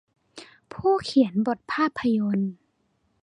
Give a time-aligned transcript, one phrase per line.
[0.73, 2.51] ผู้เขียนบทภาพยนตร์